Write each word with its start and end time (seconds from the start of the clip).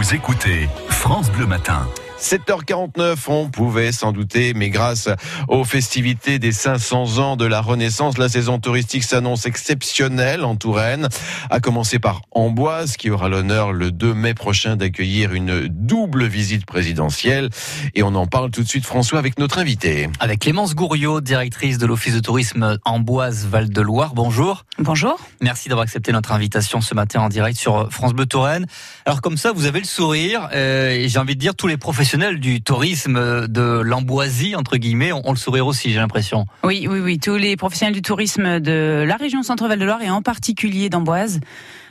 Vous 0.00 0.14
écoutez 0.14 0.66
France 0.88 1.30
Bleu 1.30 1.44
Matin. 1.44 1.86
7h49, 2.20 3.16
on 3.28 3.48
pouvait 3.48 3.92
s'en 3.92 4.12
douter, 4.12 4.52
mais 4.54 4.68
grâce 4.68 5.08
aux 5.48 5.64
festivités 5.64 6.38
des 6.38 6.52
500 6.52 7.18
ans 7.18 7.36
de 7.36 7.46
la 7.46 7.62
Renaissance, 7.62 8.18
la 8.18 8.28
saison 8.28 8.58
touristique 8.58 9.04
s'annonce 9.04 9.46
exceptionnelle 9.46 10.44
en 10.44 10.54
Touraine, 10.54 11.08
à 11.48 11.60
commencer 11.60 11.98
par 11.98 12.20
Amboise, 12.30 12.98
qui 12.98 13.08
aura 13.10 13.30
l'honneur 13.30 13.72
le 13.72 13.90
2 13.90 14.12
mai 14.12 14.34
prochain 14.34 14.76
d'accueillir 14.76 15.32
une 15.32 15.68
double 15.68 16.26
visite 16.26 16.66
présidentielle. 16.66 17.48
Et 17.94 18.02
on 18.02 18.14
en 18.14 18.26
parle 18.26 18.50
tout 18.50 18.62
de 18.62 18.68
suite, 18.68 18.84
François, 18.84 19.18
avec 19.18 19.38
notre 19.38 19.58
invité. 19.58 20.10
Avec 20.20 20.40
Clémence 20.40 20.74
Gouriot, 20.74 21.22
directrice 21.22 21.78
de 21.78 21.86
l'Office 21.86 22.14
de 22.14 22.20
tourisme 22.20 22.78
Amboise 22.84 23.46
Val-de-Loire. 23.46 24.12
Bonjour. 24.14 24.66
Bonjour. 24.78 25.18
Merci 25.40 25.70
d'avoir 25.70 25.84
accepté 25.84 26.12
notre 26.12 26.32
invitation 26.32 26.82
ce 26.82 26.94
matin 26.94 27.22
en 27.22 27.28
direct 27.30 27.58
sur 27.58 27.90
France 27.90 28.12
Bleu 28.12 28.26
Touraine. 28.26 28.66
Alors 29.06 29.22
comme 29.22 29.38
ça, 29.38 29.52
vous 29.52 29.64
avez 29.64 29.78
le 29.78 29.86
sourire, 29.86 30.50
euh, 30.52 30.90
et 30.90 31.08
j'ai 31.08 31.18
envie 31.18 31.34
de 31.34 31.40
dire 31.40 31.54
tous 31.54 31.66
les 31.66 31.78
professionnels 31.78 32.09
du 32.18 32.60
tourisme 32.60 33.46
de 33.46 33.80
l'Amboisie, 33.80 34.56
entre 34.56 34.76
guillemets, 34.76 35.12
ont, 35.12 35.30
le 35.30 35.36
sourire 35.36 35.66
aussi, 35.66 35.92
j'ai 35.92 35.98
l'impression. 35.98 36.46
Oui, 36.64 36.88
oui, 36.90 36.98
oui. 36.98 37.18
Tous 37.18 37.36
les 37.36 37.56
professionnels 37.56 37.94
du 37.94 38.02
tourisme 38.02 38.58
de 38.58 39.04
la 39.06 39.16
région 39.16 39.42
Centre-Val 39.42 39.78
de 39.78 39.84
Loire 39.84 40.02
et 40.02 40.10
en 40.10 40.20
particulier 40.20 40.88
d'Amboise 40.88 41.40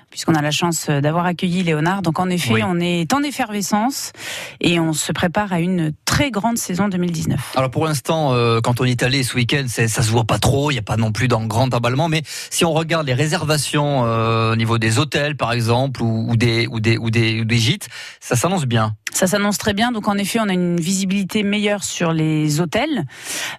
puisqu'on 0.09 0.33
a 0.33 0.41
la 0.41 0.51
chance 0.51 0.89
d'avoir 0.89 1.25
accueilli 1.25 1.63
Léonard. 1.63 2.01
Donc 2.01 2.19
en 2.19 2.29
effet, 2.29 2.63
on 2.63 2.79
est 2.79 3.13
en 3.13 3.21
effervescence 3.21 4.11
et 4.59 4.79
on 4.79 4.93
se 4.93 5.11
prépare 5.11 5.53
à 5.53 5.59
une 5.59 5.93
très 6.05 6.31
grande 6.31 6.57
saison 6.57 6.87
2019. 6.87 7.53
Alors 7.55 7.69
pour 7.69 7.85
l'instant, 7.85 8.33
euh, 8.33 8.59
quand 8.59 8.81
on 8.81 8.85
est 8.85 9.03
allé 9.03 9.21
ce 9.21 9.35
week-end, 9.35 9.65
ça 9.67 9.87
se 9.87 10.09
voit 10.09 10.23
pas 10.23 10.39
trop, 10.39 10.71
il 10.71 10.75
n'y 10.75 10.79
a 10.79 10.83
pas 10.83 10.97
non 10.97 11.11
plus 11.11 11.27
dans 11.27 11.45
grand 11.45 11.71
emballement, 11.73 12.09
mais 12.09 12.23
si 12.25 12.65
on 12.65 12.73
regarde 12.73 13.05
les 13.05 13.13
réservations 13.13 14.05
euh, 14.05 14.53
au 14.53 14.55
niveau 14.55 14.79
des 14.79 14.97
hôtels 14.97 15.37
par 15.37 15.51
exemple 15.51 16.01
ou, 16.01 16.35
des, 16.35 16.65
ou, 16.67 16.79
des, 16.79 16.97
ou, 16.97 17.11
des, 17.11 17.41
ou 17.41 17.45
des 17.45 17.57
gîtes, 17.57 17.87
ça 18.19 18.35
s'annonce 18.35 18.65
bien. 18.65 18.95
Ça 19.19 19.27
s'annonce 19.27 19.57
très 19.57 19.73
bien. 19.73 19.91
Donc 19.91 20.07
en 20.07 20.15
effet, 20.15 20.39
on 20.39 20.47
a 20.47 20.53
une 20.53 20.79
visibilité 20.79 21.43
meilleure 21.43 21.83
sur 21.83 22.13
les 22.13 22.61
hôtels. 22.61 23.03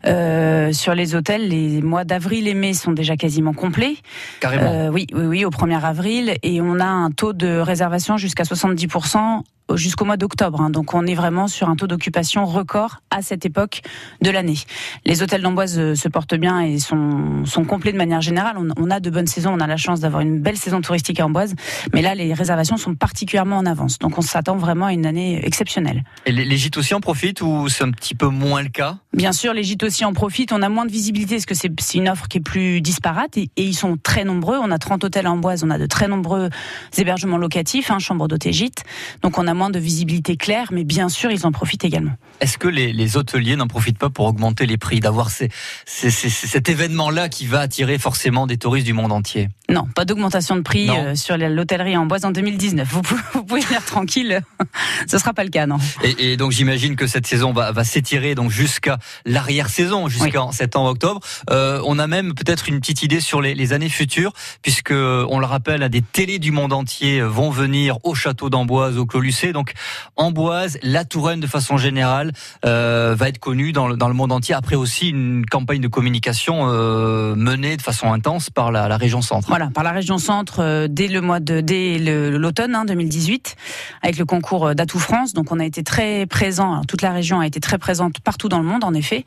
Euh, 0.07 0.73
sur 0.73 0.95
les 0.95 1.15
hôtels, 1.15 1.49
les 1.49 1.83
mois 1.83 2.05
d'avril 2.05 2.49
et 2.49 2.55
mai 2.55 2.73
sont 2.73 2.93
déjà 2.93 3.19
quasiment 3.19 3.53
complets. 3.53 3.97
Carrément. 4.41 4.73
Euh, 4.73 4.89
oui, 4.89 5.07
oui, 5.13 5.27
oui, 5.27 5.45
au 5.45 5.51
1er 5.51 5.85
avril. 5.85 6.35
Et 6.43 6.63
on 6.63 6.81
a 6.81 6.87
un 6.87 7.11
taux 7.11 7.35
de 7.35 7.59
réservation 7.59 8.17
jusqu'à 8.17 8.45
70% 8.45 9.43
jusqu'au 9.77 10.05
mois 10.05 10.17
d'octobre. 10.17 10.61
Hein. 10.61 10.71
Donc 10.71 10.95
on 10.95 11.07
est 11.07 11.15
vraiment 11.15 11.49
sur 11.49 11.69
un 11.69 11.77
taux 11.77 11.87
d'occupation 11.87 12.45
record 12.45 13.01
à 13.11 13.23
cette 13.23 13.45
époque 13.45 13.83
de 14.21 14.31
l'année. 14.31 14.59
Les 15.05 15.23
hôtels 15.23 15.43
d'Amboise 15.43 15.79
euh, 15.79 15.95
se 15.95 16.09
portent 16.09 16.35
bien 16.35 16.61
et 16.61 16.79
sont, 16.79 17.45
sont 17.45 17.65
complets 17.65 17.93
de 17.93 17.99
manière 17.99 18.21
générale. 18.21 18.57
On, 18.59 18.91
a 18.91 19.01
de 19.01 19.11
bonnes 19.11 19.27
saisons, 19.27 19.53
on 19.53 19.61
a 19.61 19.67
la 19.67 19.77
chance 19.77 20.01
d'avoir 20.01 20.23
une 20.23 20.41
belle 20.41 20.57
saison 20.57 20.81
touristique 20.81 21.21
à 21.21 21.27
Amboise, 21.27 21.55
mais 21.93 22.03
là 22.03 22.15
les 22.15 22.35
réservations 22.35 22.77
sont 22.77 22.95
particulièrement 22.95 23.59
en 23.59 23.67
avance. 23.67 23.99
Donc 23.99 24.19
on 24.19 24.23
s'attend 24.23 24.57
vraiment 24.57 24.87
à 24.87 24.93
une 24.93 25.07
année 25.07 25.45
exceptionnelle. 25.45 26.05
Et 26.27 26.33
les, 26.33 26.57
gîtes 26.57 26.77
aussi 26.77 26.95
en 26.95 27.01
profitent 27.01 27.41
ou 27.41 27.69
c'est 27.69 27.85
un 27.85 27.91
petit 27.91 28.15
peu 28.15 28.27
moins 28.27 28.63
le 28.63 28.69
cas? 28.69 28.99
Bien 29.13 29.33
sûr, 29.33 29.55
les 29.55 29.63
gîtes 29.63 29.83
aussi 29.83 30.05
en 30.05 30.13
profitent. 30.13 30.53
On 30.53 30.63
a 30.63 30.69
moins 30.69 30.87
de 30.87 30.93
visibilité 30.93 31.37
parce 31.37 31.47
que 31.47 31.55
c'est 31.55 31.71
une 31.95 32.09
offre 32.09 32.29
qui 32.29 32.39
est 32.39 32.43
plus 32.43 32.81
disparate 32.81 33.37
et, 33.37 33.51
ils 33.57 33.75
sont 33.75 33.97
très 33.97 34.25
nombreux. 34.25 34.59
On 34.61 34.71
a 34.71 34.79
30 34.79 35.05
hôtels 35.05 35.27
à 35.27 35.33
Amboise, 35.33 35.65
on 35.65 35.71
a 35.71 35.79
de 35.79 35.87
très 35.87 36.09
nombreux 36.09 36.51
hébergements 36.97 37.39
locatifs, 37.39 37.91
hein, 37.91 37.99
chambres 37.99 38.29
d'hôtel 38.29 38.53
gîtes. 38.53 38.85
Donc 39.23 39.39
on 39.39 39.47
a 39.47 39.55
moins 39.61 39.69
de 39.69 39.79
visibilité 39.79 40.39
claire, 40.39 40.69
mais 40.73 40.85
bien 40.85 41.11
sûr, 41.11 41.31
ils 41.31 41.45
en 41.45 41.53
profitent 41.53 41.85
également. 41.85 42.13
Est-ce 42.41 42.57
que 42.57 42.67
les, 42.67 43.17
hôteliers 43.19 43.57
n'en 43.57 43.67
profitent 43.67 43.99
pas 43.99 44.09
pour 44.09 44.25
augmenter 44.25 44.65
les 44.65 44.79
prix, 44.79 45.01
d'avoir 45.01 45.29
cet 45.31 46.69
événement-là 46.69 47.29
qui 47.29 47.45
va 47.45 47.61
attirer 47.61 47.99
forcément 47.99 48.47
des 48.47 48.57
touristes 48.57 48.87
du 48.87 48.95
monde 48.95 49.13
entier? 49.13 49.51
Non, 49.71 49.87
pas 49.95 50.05
d'augmentation 50.05 50.57
de 50.57 50.63
prix 50.63 50.91
euh, 50.91 51.15
sur 51.15 51.37
l'hôtellerie 51.37 51.97
en 51.97 52.07
Boise 52.07 52.25
en 52.25 52.31
2019. 52.31 52.89
Vous 52.91 53.03
pouvez, 53.03 53.21
vous 53.35 53.45
pouvez 53.45 53.61
venir 53.61 53.85
tranquille, 53.85 54.43
ce 55.07 55.19
sera 55.19 55.33
pas 55.33 55.45
le 55.45 55.51
cas, 55.51 55.67
non. 55.67 55.79
Et, 56.19 56.37
donc 56.37 56.53
j'imagine 56.53 56.97
que 56.97 57.07
cette 57.07 57.27
saison 57.27 57.53
va, 57.53 57.85
s'étirer 57.85 58.35
donc 58.35 58.51
jusqu'à 58.51 58.99
l'arrière-saison, 59.25 60.09
jusqu'en 60.09 60.53
septembre-octobre. 60.53 61.21
Euh, 61.51 61.81
on 61.87 61.99
a 61.99 62.07
même 62.07 62.35
peut-être 62.35 62.69
une 62.69 62.81
petite 62.81 63.03
idée 63.03 63.21
sur 63.21 63.41
les, 63.41 63.55
les, 63.55 63.73
années 63.73 63.89
futures, 63.89 64.33
puisque 64.63 64.93
on 64.93 65.39
le 65.39 65.47
rappelle, 65.47 65.89
des 65.89 66.03
télés 66.03 66.39
du 66.39 66.53
monde 66.53 66.73
entier 66.73 67.21
vont 67.23 67.51
venir 67.51 67.99
au 68.05 68.15
château 68.15 68.51
d'Amboise, 68.51 68.99
au 68.99 69.07
Clos 69.07 69.21
Lucé. 69.21 69.53
Donc 69.53 69.73
Amboise, 70.17 70.79
la 70.83 71.05
Touraine 71.05 71.41
de 71.41 71.47
façon 71.47 71.77
générale 71.77 72.33
euh, 72.65 73.15
va 73.17 73.29
être 73.29 73.39
connue 73.39 73.73
dans 73.73 73.89
le, 73.89 73.97
dans 73.97 74.09
le 74.09 74.15
monde 74.15 74.33
entier. 74.33 74.55
Après 74.55 74.77
aussi 74.77 75.09
une 75.09 75.45
campagne 75.47 75.81
de 75.81 75.89
communication 75.89 76.69
euh, 76.69 77.35
menée 77.35 77.77
de 77.77 77.83
façon 77.83 78.13
intense 78.13 78.51
par 78.51 78.73
la, 78.73 78.89
la, 78.89 78.97
région 78.97 79.23
centre. 79.23 79.49
Voilà, 79.49 79.60
par 79.69 79.85
la 79.85 79.93
région 79.93 80.19
centre 80.19 80.61
euh, 80.61 80.89
dès 80.89 81.09
le 81.09 81.21
mois 81.21 81.41
de 81.41 81.61
dès 81.61 81.99
l'automne 81.99 82.75
hein, 82.75 82.85
2018 82.85 83.57
avec 84.03 84.19
le 84.19 84.25
concours 84.25 84.69
euh, 84.69 84.75
d'Atout 84.75 84.99
France. 84.99 85.35
Donc 85.35 85.53
on 85.53 85.61
a 85.61 85.65
été 85.65 85.83
très 85.83 86.27
présent. 86.27 86.83
toute 86.89 87.03
la 87.03 87.13
région 87.13 87.41
a 87.41 87.47
été 87.47 87.61
très 87.61 87.79
présente 87.79 88.21
partout 88.21 88.49
dans 88.49 88.59
le 88.59 88.67
monde 88.67 88.85
en 88.85 88.95
effet, 88.95 89.25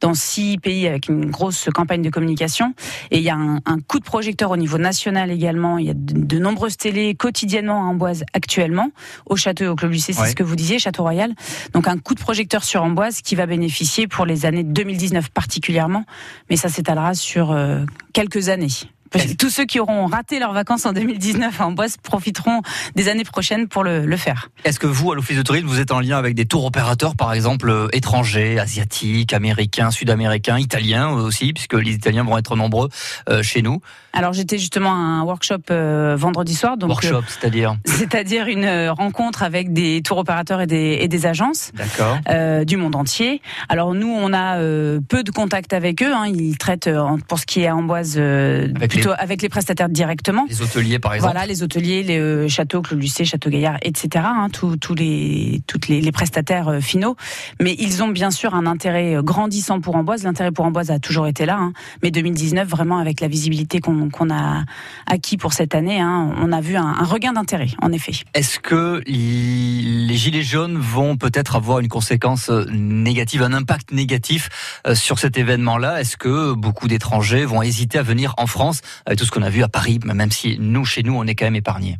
dans 0.00 0.14
six 0.14 0.58
pays 0.58 0.86
avec 0.86 1.08
une 1.08 1.30
grosse 1.30 1.68
campagne 1.74 2.02
de 2.02 2.10
communication. 2.10 2.74
Et 3.10 3.18
il 3.18 3.24
y 3.24 3.30
a 3.30 3.36
un, 3.36 3.56
un 3.64 3.80
coup 3.80 3.98
de 3.98 4.04
projecteur 4.04 4.50
au 4.50 4.56
niveau 4.56 4.78
national 4.78 5.30
également. 5.30 5.78
Il 5.78 5.86
y 5.86 5.90
a 5.90 5.94
de, 5.94 6.12
de 6.14 6.38
nombreuses 6.38 6.76
télés 6.76 7.14
quotidiennement 7.14 7.86
à 7.86 7.90
Amboise 7.90 8.24
actuellement 8.32 8.90
au 9.26 9.36
château 9.36 9.64
et 9.64 9.68
au 9.68 9.76
Club 9.76 9.92
Lucé, 9.92 10.12
c'est 10.12 10.26
ce 10.26 10.34
que 10.34 10.42
vous 10.42 10.56
disiez, 10.56 10.78
Château 10.78 11.02
Royal. 11.02 11.32
Donc 11.72 11.88
un 11.88 11.98
coup 11.98 12.14
de 12.14 12.20
projecteur 12.20 12.64
sur 12.64 12.82
Amboise 12.82 13.22
qui 13.22 13.34
va 13.34 13.46
bénéficier 13.46 14.06
pour 14.06 14.26
les 14.26 14.46
années 14.46 14.64
2019 14.64 15.30
particulièrement, 15.30 16.04
mais 16.48 16.56
ça 16.56 16.68
s'étalera 16.68 17.14
sur 17.14 17.52
euh, 17.52 17.84
quelques 18.12 18.48
années. 18.48 18.68
Tous 19.38 19.50
ceux 19.50 19.64
qui 19.64 19.80
auront 19.80 20.06
raté 20.06 20.38
leurs 20.38 20.52
vacances 20.52 20.86
en 20.86 20.92
2019 20.92 21.60
en 21.60 21.72
Boisse 21.72 21.96
profiteront 21.96 22.62
des 22.94 23.08
années 23.08 23.24
prochaines 23.24 23.66
pour 23.66 23.82
le, 23.82 24.06
le 24.06 24.16
faire. 24.16 24.50
Est-ce 24.64 24.78
que 24.78 24.86
vous, 24.86 25.10
à 25.10 25.14
l'Office 25.16 25.36
de 25.36 25.42
tourisme, 25.42 25.66
vous 25.66 25.80
êtes 25.80 25.90
en 25.90 26.00
lien 26.00 26.16
avec 26.16 26.34
des 26.34 26.44
tours 26.44 26.64
opérateurs, 26.64 27.16
par 27.16 27.32
exemple, 27.32 27.68
euh, 27.70 27.88
étrangers, 27.92 28.58
asiatiques, 28.58 29.32
américains, 29.32 29.90
sud-américains, 29.90 30.58
italiens 30.58 31.08
aussi, 31.08 31.52
puisque 31.52 31.74
les 31.74 31.92
Italiens 31.92 32.22
vont 32.22 32.38
être 32.38 32.54
nombreux 32.56 32.88
euh, 33.28 33.42
chez 33.42 33.62
nous? 33.62 33.80
Alors 34.12 34.32
j'étais 34.32 34.58
justement 34.58 34.92
à 34.92 34.96
un 34.96 35.22
workshop 35.22 35.70
euh, 35.70 36.16
vendredi 36.16 36.54
soir. 36.54 36.76
Donc, 36.76 36.90
workshop, 36.90 37.22
c'est-à-dire? 37.28 37.76
C'est-à-dire 37.84 38.46
une 38.46 38.88
rencontre 38.88 39.42
avec 39.42 39.72
des 39.72 40.02
tours 40.02 40.18
opérateurs 40.18 40.60
et 40.60 40.66
des, 40.66 40.98
et 41.00 41.08
des 41.08 41.26
agences 41.26 41.72
du 42.66 42.76
monde 42.76 42.96
entier. 42.96 43.40
Alors 43.68 43.94
nous, 43.94 44.08
on 44.08 44.32
a 44.32 44.56
peu 45.08 45.22
de 45.22 45.30
contact 45.30 45.72
avec 45.72 46.02
eux. 46.02 46.12
Hein. 46.12 46.26
Ils 46.26 46.58
traitent, 46.58 46.90
pour 47.28 47.38
ce 47.38 47.46
qui 47.46 47.60
est 47.60 47.70
Amboise, 47.70 48.18
avec 48.18 48.99
avec 49.18 49.42
les 49.42 49.48
prestataires 49.48 49.88
directement. 49.88 50.46
Les 50.48 50.62
hôteliers, 50.62 50.98
par 50.98 51.14
exemple. 51.14 51.32
Voilà, 51.32 51.46
les 51.46 51.62
hôteliers, 51.62 52.02
les 52.02 52.18
euh, 52.18 52.48
châteaux, 52.48 52.82
Clos 52.82 52.96
Lucé, 52.96 53.24
Château 53.24 53.50
Gaillard, 53.50 53.78
etc. 53.82 54.24
Hein, 54.26 54.48
tous 54.50 54.94
les, 54.94 55.62
toutes 55.66 55.88
les, 55.88 56.00
les 56.00 56.12
prestataires 56.12 56.68
euh, 56.68 56.80
finaux. 56.80 57.16
Mais 57.60 57.74
ils 57.78 58.02
ont 58.02 58.08
bien 58.08 58.30
sûr 58.30 58.54
un 58.54 58.66
intérêt 58.66 59.16
euh, 59.16 59.22
grandissant 59.22 59.80
pour 59.80 59.96
Amboise. 59.96 60.24
L'intérêt 60.24 60.52
pour 60.52 60.64
Amboise 60.64 60.90
a 60.90 60.98
toujours 60.98 61.26
été 61.26 61.46
là. 61.46 61.56
Hein. 61.58 61.72
Mais 62.02 62.10
2019, 62.10 62.68
vraiment, 62.68 62.98
avec 62.98 63.20
la 63.20 63.28
visibilité 63.28 63.80
qu'on 63.80 64.30
a 64.30 64.64
acquis 65.06 65.36
pour 65.36 65.52
cette 65.52 65.74
année, 65.74 66.00
hein, 66.00 66.34
on 66.38 66.52
a 66.52 66.60
vu 66.60 66.76
un, 66.76 66.86
un 66.86 67.04
regain 67.04 67.32
d'intérêt, 67.32 67.68
en 67.80 67.92
effet. 67.92 68.12
Est-ce 68.34 68.58
que 68.58 69.02
les 69.06 70.16
gilets 70.16 70.42
jaunes 70.42 70.78
vont 70.78 71.16
peut-être 71.16 71.56
avoir 71.56 71.80
une 71.80 71.88
conséquence 71.88 72.50
négative, 72.50 73.42
un 73.42 73.52
impact 73.52 73.92
négatif 73.92 74.48
sur 74.94 75.18
cet 75.18 75.38
événement-là? 75.38 76.00
Est-ce 76.00 76.16
que 76.16 76.54
beaucoup 76.54 76.88
d'étrangers 76.88 77.44
vont 77.44 77.62
hésiter 77.62 77.98
à 77.98 78.02
venir 78.02 78.34
en 78.36 78.46
France? 78.46 78.80
Tout 79.16 79.24
ce 79.24 79.30
qu'on 79.30 79.42
a 79.42 79.50
vu 79.50 79.62
à 79.62 79.68
Paris, 79.68 79.98
même 80.04 80.30
si 80.30 80.56
nous, 80.58 80.84
chez 80.84 81.02
nous, 81.02 81.14
on 81.14 81.24
est 81.24 81.34
quand 81.34 81.46
même 81.46 81.56
épargnés. 81.56 81.98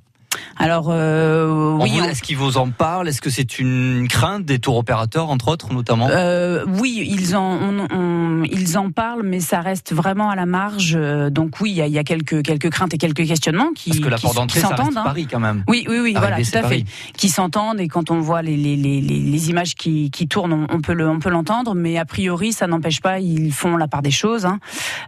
Alors 0.60 0.88
euh, 0.90 1.78
oui, 1.80 1.98
est-ce 2.06 2.20
qu'ils 2.20 2.36
vous 2.36 2.58
en 2.58 2.68
parlent? 2.68 3.08
Est-ce 3.08 3.22
que 3.22 3.30
c'est 3.30 3.58
une 3.58 4.06
crainte 4.08 4.44
des 4.44 4.58
tours 4.58 4.76
opérateurs, 4.76 5.30
entre 5.30 5.48
autres, 5.48 5.72
notamment? 5.72 6.08
Euh, 6.10 6.64
Oui, 6.68 7.08
ils 7.10 7.34
en 7.34 8.44
ils 8.44 8.76
en 8.76 8.90
parlent, 8.90 9.22
mais 9.24 9.40
ça 9.40 9.60
reste 9.60 9.94
vraiment 9.94 10.28
à 10.28 10.36
la 10.36 10.44
marge. 10.44 10.98
Donc 11.30 11.60
oui, 11.60 11.70
il 11.70 11.88
y 11.88 11.98
a, 11.98 12.04
quelques 12.04 12.42
quelques 12.42 12.68
craintes 12.68 12.92
et 12.92 12.98
quelques 12.98 13.26
questionnements 13.26 13.70
qui 13.74 13.90
parce 13.90 14.00
que 14.00 14.08
la 14.08 14.18
porte 14.18 14.36
d'entrée, 14.36 14.60
ça 14.60 14.68
reste 14.68 14.96
hein. 14.96 15.02
Paris 15.02 15.26
quand 15.30 15.40
même. 15.40 15.64
Oui, 15.66 15.86
oui, 15.88 15.98
oui, 16.00 16.14
voilà, 16.14 16.36
tout 16.36 16.58
à 16.58 16.62
fait, 16.62 16.84
qui 17.16 17.30
s'entendent 17.30 17.80
et 17.80 17.88
quand 17.88 18.10
on 18.10 18.20
voit 18.20 18.42
les 18.42 18.56
les, 18.56 18.76
les, 18.76 19.00
les 19.00 19.50
images 19.50 19.74
qui, 19.74 20.10
qui 20.10 20.28
tournent, 20.28 20.66
on, 20.68 20.80
peut 20.82 20.92
le 20.92 21.08
on 21.08 21.20
peut 21.20 21.30
l'entendre, 21.30 21.74
mais 21.74 21.96
a 21.96 22.04
priori, 22.04 22.52
ça 22.52 22.66
n'empêche 22.66 23.00
pas, 23.00 23.18
ils 23.18 23.52
font 23.52 23.78
la 23.78 23.88
part 23.88 24.02
des 24.02 24.10
choses. 24.10 24.44
Hein. 24.44 24.60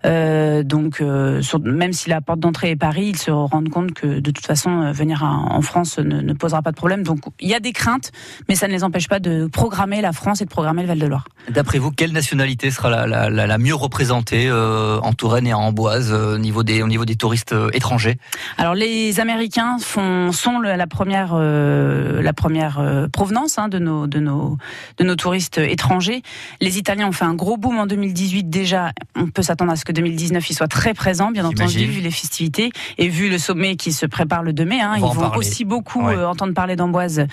Euh, 0.07 0.63
donc 0.63 1.03
euh, 1.03 1.43
même 1.63 1.93
si 1.93 2.09
la 2.09 2.23
porte 2.23 2.41
d'entrée 2.41 2.71
est 2.71 2.77
Paris, 2.77 3.09
ils 3.09 3.19
se 3.19 3.31
rendent 3.31 3.69
compte 3.69 3.93
que 3.93 4.21
de 4.21 4.31
toute 4.31 4.47
façon 4.47 4.91
venir 4.93 5.23
à 5.23 5.42
en 5.51 5.63
France 5.63 5.99
ne, 5.99 6.33
posera 6.33 6.63
pas 6.63 6.71
de 6.71 6.77
problème. 6.77 7.03
Donc 7.03 7.21
il 7.41 7.49
y 7.49 7.55
a 7.55 7.61
des 7.61 7.73
craintes, 7.73 8.13
mais 8.49 8.55
ça 8.55 8.69
ne 8.69 8.73
les 8.73 8.85
empêche 8.85 9.09
pas 9.09 9.21
de 9.21 9.47
programmer 9.47 10.01
la 10.01 10.13
France 10.13 10.41
et 10.41 10.45
de 10.45 10.51
programmer 10.51 10.83
le 10.83 10.89
Val-de-Loire. 10.89 11.25
D'après 11.51 11.79
vous, 11.79 11.91
quelle 11.91 12.13
nationalité 12.13 12.71
sera 12.71 13.07
la, 13.07 13.59
mieux 13.59 13.75
représentée 13.75 14.49
euh, 14.49 14.99
en 15.01 15.13
Touraine 15.13 15.47
et 15.47 15.55
en 15.55 15.63
Amboise 15.63 16.13
euh, 16.13 16.37
au, 16.37 16.39
niveau 16.39 16.63
des, 16.63 16.83
au 16.83 16.89
niveau 16.89 17.05
des 17.05 17.17
touristes 17.17 17.53
euh, 17.53 17.71
étrangers? 17.73 18.19
Alors 18.59 18.75
les 18.75 19.21
Américains 19.21 19.79
font, 19.81 20.33
sont 20.33 20.61
la 20.61 20.87
première, 20.87 21.35
la 21.35 22.33
première 22.33 23.09
provenance 23.13 23.59
hein, 23.59 23.69
de, 23.69 23.79
nos, 23.79 24.07
de, 24.07 24.21
nos, 24.21 24.59
de 24.99 25.05
nos 25.05 25.17
touristes 25.17 25.59
étrangers. 25.59 26.23
Les 26.61 26.79
Italiens 26.79 27.09
ont 27.09 27.13
fait 27.13 27.25
un 27.25 27.35
gros 27.35 27.57
boom 27.57 27.79
en 27.79 27.87
2018 27.87 28.49
déjà. 28.51 28.93
On 29.17 29.29
peut 29.29 29.43
s'attendre 29.43 29.73
à 29.73 29.77
ce 29.77 29.85
que 29.85 29.93
2019 29.93 30.49
il 30.51 30.55
soit 30.55 30.69
très 30.69 30.95
présent, 30.95 31.31
bien 31.31 31.45
entendu, 31.45 31.85
vu 31.87 32.01
les 32.01 32.11
festivités 32.11 32.71
et 32.99 33.09
vu 33.09 33.31
le 33.31 33.39
sommet 33.39 33.77
qui 33.77 33.93
se 33.93 34.07
prépare 34.07 34.43
le 34.43 34.53
2 34.53 34.65
mai. 34.65 34.81
Hein, 34.81 34.95
ils 34.97 35.03
vont 35.03 35.32
aussi 35.39 35.65
beaucoup 35.65 36.03
Ouais. 36.07 36.17
euh, 36.17 36.29
entendre 36.29 36.55
parler 36.55 36.75
d'Amboise 36.77 37.27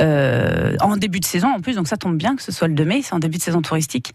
euh, 0.00 0.76
en 0.80 0.96
début 0.96 1.20
de 1.20 1.24
saison 1.24 1.48
en 1.48 1.60
plus, 1.60 1.74
donc 1.76 1.88
ça 1.88 1.96
tombe 1.96 2.16
bien 2.16 2.36
que 2.36 2.42
ce 2.42 2.52
soit 2.52 2.68
le 2.68 2.74
2 2.74 2.84
mai, 2.84 3.00
c'est 3.02 3.14
en 3.14 3.18
début 3.18 3.38
de 3.38 3.42
saison 3.42 3.62
touristique. 3.62 4.12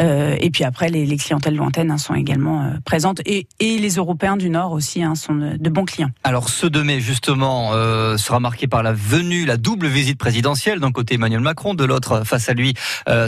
Euh, 0.00 0.36
et 0.40 0.50
puis 0.50 0.64
après, 0.64 0.88
les, 0.88 1.06
les 1.06 1.16
clientèles 1.16 1.56
lointaines 1.56 1.90
hein, 1.90 1.98
sont 1.98 2.14
également 2.14 2.70
présentes 2.84 3.20
et, 3.26 3.46
et 3.60 3.78
les 3.78 3.94
Européens 3.96 4.36
du 4.36 4.50
Nord 4.50 4.72
aussi 4.72 5.02
hein, 5.02 5.14
sont 5.14 5.34
de, 5.34 5.56
de 5.56 5.70
bons 5.70 5.84
clients. 5.84 6.10
Alors 6.24 6.48
ce 6.48 6.66
2 6.66 6.82
mai 6.82 7.00
justement 7.00 7.70
sera 8.16 8.40
marqué 8.40 8.66
par 8.66 8.82
la 8.82 8.92
venue, 8.92 9.44
la 9.44 9.56
double 9.56 9.86
visite 9.86 10.18
présidentielle 10.18 10.80
d'un 10.80 10.92
côté 10.92 11.14
Emmanuel 11.14 11.40
Macron, 11.40 11.74
de 11.74 11.84
l'autre 11.84 12.22
face 12.24 12.48
à 12.48 12.54
lui 12.54 12.74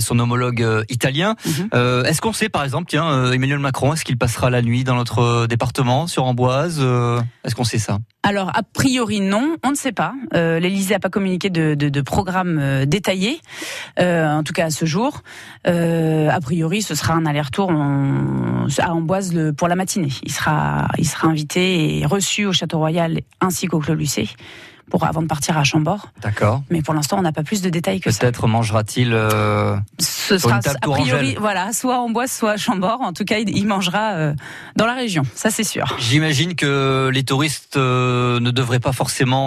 son 0.01 0.19
homologue 0.19 0.67
italien. 0.89 1.35
Mhm. 1.47 2.05
Est-ce 2.07 2.21
qu'on 2.21 2.33
sait 2.33 2.49
par 2.49 2.65
exemple, 2.65 2.87
tiens, 2.89 3.33
Emmanuel 3.33 3.59
Macron, 3.59 3.93
est-ce 3.93 4.05
qu'il 4.05 4.17
passera 4.19 4.51
la 4.51 4.63
nuit 4.63 4.85
dans 4.85 4.95
notre 4.97 5.47
département 5.47 6.07
sur 6.07 6.25
Amboise 6.25 6.81
Est-ce 7.45 7.55
qu'on 7.55 7.65
sait 7.65 7.79
ça? 7.79 7.99
Alors, 8.29 8.51
a 8.55 8.63
priori, 8.63 9.21
non, 9.21 9.57
on 9.65 9.71
ne 9.71 9.75
sait 9.75 9.91
pas. 9.91 10.13
Euh, 10.35 10.61
L'Élysée 10.61 10.93
n'a 10.93 11.01
pas 11.01 11.09
communiqué 11.09 11.49
de, 11.49 12.01
programme 12.03 12.59
euh, 12.61 12.85
détaillé, 12.85 13.41
euh, 13.99 14.27
en 14.31 14.43
tout 14.43 14.53
cas 14.53 14.67
à 14.67 14.71
ce 14.71 14.85
jour. 14.85 15.23
Euh, 15.67 16.29
a 16.29 16.39
priori, 16.39 16.83
ce 16.83 16.95
sera 16.95 17.15
un 17.15 17.25
aller-retour 17.25 17.73
à 17.73 18.93
Amboise 18.93 19.35
pour 19.57 19.67
la 19.67 19.77
matinée. 19.77 20.13
Il 20.25 20.31
sera, 20.31 20.89
il 20.99 21.09
sera 21.09 21.29
invité 21.29 22.01
et 22.01 22.05
reçu 22.05 22.45
au 22.45 22.53
Château 22.53 22.77
Royal 22.77 23.19
ainsi 23.41 23.67
qu'au 23.67 23.79
Clos 23.79 23.95
Lucé 23.95 24.29
pour 24.91 25.05
avant 25.05 25.23
de 25.23 25.27
partir 25.27 25.57
à 25.59 25.65
Chambord. 25.65 26.09
D'accord. 26.23 26.63
Mais 26.71 26.83
pour 26.83 26.95
l'instant, 26.95 27.19
on 27.19 27.23
n'a 27.23 27.33
pas 27.33 27.43
plus 27.43 27.63
de 27.63 27.71
détails 27.71 28.01
que 28.01 28.11
ça. 28.11 28.21
Peut-être 28.21 28.47
mangera-t-il 28.47 29.13
euh, 29.13 29.77
Ce 30.01 30.39
Sur 30.39 30.49
sera 30.49 30.57
une 30.57 30.63
table 30.63 30.79
a 30.83 30.89
priori, 30.89 31.37
voilà, 31.39 31.73
soit 31.73 31.97
à 31.97 31.99
Amboise, 31.99 32.31
soit 32.33 32.53
à 32.53 32.57
Chambord. 32.57 33.01
En 33.03 33.13
tout 33.13 33.25
cas, 33.25 33.39
il, 33.39 33.49
il 33.57 33.67
mangera 33.67 34.13
euh, 34.13 34.35
dans 34.77 34.87
la 34.87 34.95
région. 34.95 35.23
Ça, 35.35 35.51
c'est 35.51 35.65
sûr. 35.65 35.97
J'imagine 35.99 36.55
que 36.55 37.11
les 37.13 37.23
touristes 37.23 37.77
euh, 37.77 38.41
ne 38.41 38.51
devraient 38.51 38.81
pas 38.81 38.93
forcément 38.93 39.39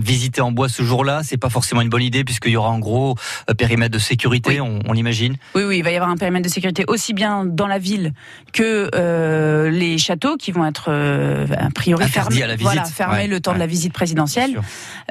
visiter 0.00 0.40
Amboise 0.40 0.72
ce 0.72 0.82
jour-là. 0.82 1.20
C'est 1.24 1.36
pas 1.36 1.50
forcément 1.50 1.80
une 1.80 1.88
bonne 1.88 2.02
idée 2.02 2.24
puisqu'il 2.24 2.52
y 2.52 2.56
aura 2.56 2.70
en 2.70 2.78
gros 2.78 3.16
périmètre 3.56 3.92
de 3.92 3.98
sécurité, 3.98 4.60
Oui. 4.60 4.60
on, 4.60 4.78
on 4.88 4.92
l'imagine. 4.92 5.36
Oui, 5.54 5.62
oui, 5.64 5.78
il 5.78 5.82
va 5.84 5.90
y 5.90 5.96
avoir 5.96 6.10
un 6.10 6.16
périmètre 6.16 6.44
de 6.46 6.50
sécurité 6.52 6.84
aussi 6.88 7.12
bien 7.14 7.44
dans 7.44 7.66
la 7.66 7.78
ville 7.78 8.12
que 8.52 9.68
les 9.70 9.98
châteaux 9.98 10.36
qui 10.36 10.52
vont 10.52 10.64
être 10.64 10.90
a 10.90 11.70
priori 11.74 12.08
fermés, 12.08 12.42
à 12.42 12.46
la 12.46 12.54
visite. 12.54 12.62
voilà, 12.72 12.84
fermés 12.84 13.14
Ouais, 13.18 13.26
le 13.26 13.40
temps 13.40 13.52
de 13.54 13.58
la 13.58 13.66
visite 13.66 13.92
présidentielle. 13.92 14.37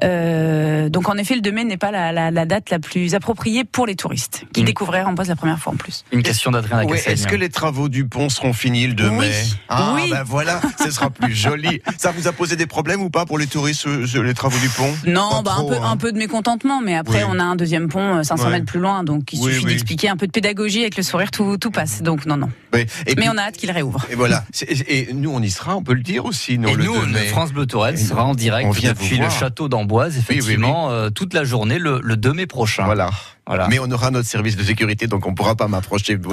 Euh, 0.03 0.89
donc 0.89 1.09
en 1.09 1.15
effet, 1.18 1.35
le 1.35 1.41
2 1.41 1.51
mai 1.51 1.63
n'est 1.63 1.77
pas 1.77 1.91
la, 1.91 2.12
la- 2.12 2.31
la 2.31 2.45
date 2.45 2.69
la 2.69 2.79
plus 2.79 3.15
appropriée 3.15 3.63
pour 3.63 3.88
les 3.88 3.95
touristes 3.95 4.44
qui 4.53 4.62
Mm. 4.62 4.65
découvriraient 4.65 5.03
Amboise 5.03 5.27
la 5.29 5.35
première 5.35 5.57
fois 5.59 5.74
en 5.74 5.75
plus. 5.75 6.03
Une 6.12 6.21
question 6.24 6.51
d'Adrien 6.51 6.83
Ouais. 6.85 7.01
Est-ce 7.06 7.27
que 7.27 7.35
les 7.35 7.50
travaux 7.50 7.89
du 7.89 8.06
pont 8.06 8.29
seront 8.29 8.53
finis 8.53 8.88
le 8.88 8.94
2 8.94 9.09
Oui. 9.09 9.18
mai? 9.27 9.31
Ah, 9.69 9.94
Oui. 9.95 10.09
ben 10.12 10.24
voilà, 10.24 10.62
ce 10.83 10.91
sera 10.91 11.09
plus 11.09 11.33
joli. 11.35 11.81
Ça 11.97 12.12
vous 12.12 12.27
a 12.27 12.31
posé 12.31 12.56
des 12.56 12.68
problèmes 12.68 13.01
ou 13.01 13.09
pas 13.09 13.25
pour 13.25 13.38
les 13.39 13.47
touristes, 13.47 13.85
les 13.88 14.33
travaux 14.33 14.57
du 14.59 14.69
pont? 14.69 14.94
Non, 15.07 15.41
bah, 15.44 15.53
trop, 15.57 15.71
un, 15.71 15.75
peu, 15.75 15.81
hein. 15.83 15.89
un 15.91 15.97
peu 15.97 16.12
de 16.12 16.18
mécontentement, 16.18 16.81
mais 16.81 16.95
après 16.95 17.23
Oui. 17.23 17.30
on 17.35 17.39
a 17.39 17.44
un 17.44 17.56
deuxième 17.56 17.88
pont 17.89 18.18
euh, 18.18 18.23
500 18.23 18.45
Ouais. 18.45 18.51
mètres 18.51 18.65
plus 18.65 18.80
loin, 18.80 19.03
donc 19.03 19.33
il 19.33 19.39
Oui, 19.39 19.51
suffit 19.53 19.65
oui. 19.65 19.71
d'expliquer 19.71 20.09
un 20.09 20.18
peu 20.18 20.27
de 20.27 20.31
pédagogie 20.31 20.81
avec 20.81 20.95
le 20.97 21.03
sourire, 21.03 21.31
tout, 21.31 21.57
tout 21.57 21.71
passe. 21.71 22.01
Donc 22.03 22.25
non, 22.25 22.38
non. 22.38 22.50
Et, 22.73 22.85
Mais 23.07 23.15
puis- 23.15 23.30
on 23.30 23.38
a 23.38 23.41
hâte 23.44 23.57
qu'il 23.57 23.71
réouvre. 23.71 24.06
et 24.12 24.15
voilà. 24.15 24.44
Et, 24.88 25.09
nous, 25.13 25.31
on 25.31 25.41
y 25.41 25.50
sera, 25.50 25.75
on 25.75 25.81
peut 25.83 25.94
le 25.94 26.01
dire 26.03 26.25
aussi, 26.25 26.59
non, 26.59 26.69
Et 26.69 26.75
le 26.75 26.83
nous, 26.83 27.00
2 27.00 27.06
mai. 27.07 27.25
France 27.27 27.51
Bleu 27.51 27.65
Touraine 27.65 27.97
sera 27.97 28.23
en 28.25 28.35
direct 28.35 28.68
on 28.68 28.71
vient 28.71 28.94
vous 28.94 29.06
depuis 29.19 29.33
le 29.33 29.39
château 29.39 29.67
d'Amboise, 29.69 30.13
oui, 30.15 30.23
oui. 30.29 30.35
effectivement, 30.37 30.89
euh, 30.91 31.09
toute 31.09 31.33
la 31.33 31.43
journée, 31.43 31.79
le, 31.79 31.99
le 32.03 32.17
2 32.17 32.33
mai 32.33 32.45
prochain. 32.47 32.85
Voilà. 32.85 33.09
Voilà. 33.45 33.67
Mais 33.69 33.79
on 33.79 33.89
aura 33.91 34.11
notre 34.11 34.27
service 34.27 34.57
de 34.57 34.63
sécurité, 34.63 35.07
donc 35.07 35.25
on 35.25 35.33
pourra 35.33 35.55
pas 35.55 35.67
m'approcher. 35.69 36.17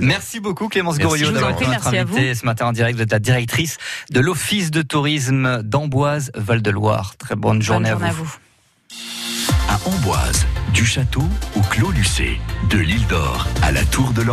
Merci 0.00 0.40
beaucoup 0.40 0.68
Clémence 0.68 0.98
Goriot 0.98 1.26
je 1.26 1.30
vous 1.30 1.34
d'avoir 1.34 1.52
en 1.52 1.54
été 1.54 1.64
prie, 1.64 1.72
notre 1.74 1.84
merci 1.90 1.96
à 1.98 2.02
invitée 2.02 2.34
ce 2.34 2.44
matin 2.44 2.66
en 2.66 2.72
direct. 2.72 2.96
Vous 2.96 3.02
êtes 3.02 3.12
la 3.12 3.18
directrice 3.20 3.78
de 4.10 4.20
l'Office 4.20 4.70
de 4.70 4.82
tourisme 4.82 5.62
d'Amboise 5.62 6.30
Val-de-Loire. 6.34 7.14
Très 7.18 7.36
bonne 7.36 7.62
journée, 7.62 7.90
Bonne 7.90 8.00
journée 8.00 8.06
à 8.06 8.10
à 8.10 8.12
vous. 8.12 8.24
vous. 8.24 8.36
À 9.68 9.78
Amboise, 9.88 10.46
du 10.72 10.84
château 10.84 11.22
au 11.56 11.60
Clos 11.70 11.90
Lucé, 11.92 12.38
de 12.70 12.78
l'île 12.78 13.06
d'Or 13.06 13.46
à 13.62 13.72
la 13.72 13.84
Tour 13.84 14.10
de 14.12 14.22
l'Or. 14.22 14.32